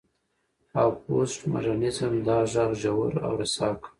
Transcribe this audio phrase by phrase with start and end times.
[0.79, 3.89] او پوسټ ماډرنيزم دا غږ ژور او رسا کړ.